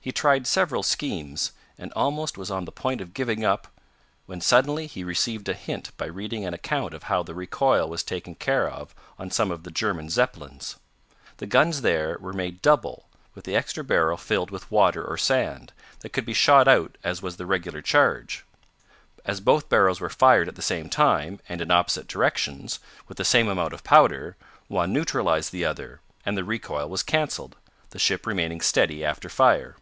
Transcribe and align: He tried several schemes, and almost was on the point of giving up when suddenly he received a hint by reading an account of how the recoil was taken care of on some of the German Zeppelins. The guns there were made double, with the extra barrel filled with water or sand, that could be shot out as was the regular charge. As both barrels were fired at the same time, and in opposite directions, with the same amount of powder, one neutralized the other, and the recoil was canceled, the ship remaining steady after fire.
He 0.00 0.12
tried 0.12 0.46
several 0.46 0.82
schemes, 0.82 1.52
and 1.76 1.92
almost 1.94 2.38
was 2.38 2.50
on 2.50 2.64
the 2.64 2.72
point 2.72 3.02
of 3.02 3.12
giving 3.12 3.44
up 3.44 3.68
when 4.24 4.40
suddenly 4.40 4.86
he 4.86 5.04
received 5.04 5.46
a 5.50 5.52
hint 5.52 5.94
by 5.98 6.06
reading 6.06 6.46
an 6.46 6.54
account 6.54 6.94
of 6.94 7.02
how 7.12 7.22
the 7.22 7.34
recoil 7.34 7.86
was 7.90 8.02
taken 8.02 8.34
care 8.34 8.66
of 8.66 8.94
on 9.18 9.30
some 9.30 9.50
of 9.50 9.64
the 9.64 9.70
German 9.70 10.08
Zeppelins. 10.08 10.76
The 11.36 11.46
guns 11.46 11.82
there 11.82 12.16
were 12.22 12.32
made 12.32 12.62
double, 12.62 13.06
with 13.34 13.44
the 13.44 13.54
extra 13.54 13.84
barrel 13.84 14.16
filled 14.16 14.50
with 14.50 14.70
water 14.70 15.04
or 15.04 15.18
sand, 15.18 15.74
that 16.00 16.14
could 16.14 16.24
be 16.24 16.32
shot 16.32 16.66
out 16.66 16.96
as 17.04 17.20
was 17.20 17.36
the 17.36 17.44
regular 17.44 17.82
charge. 17.82 18.46
As 19.26 19.40
both 19.42 19.68
barrels 19.68 20.00
were 20.00 20.08
fired 20.08 20.48
at 20.48 20.54
the 20.56 20.62
same 20.62 20.88
time, 20.88 21.38
and 21.50 21.60
in 21.60 21.70
opposite 21.70 22.08
directions, 22.08 22.80
with 23.08 23.18
the 23.18 23.26
same 23.26 23.46
amount 23.46 23.74
of 23.74 23.84
powder, 23.84 24.38
one 24.68 24.90
neutralized 24.90 25.52
the 25.52 25.66
other, 25.66 26.00
and 26.24 26.34
the 26.34 26.44
recoil 26.44 26.88
was 26.88 27.02
canceled, 27.02 27.56
the 27.90 27.98
ship 27.98 28.26
remaining 28.26 28.62
steady 28.62 29.04
after 29.04 29.28
fire. 29.28 29.76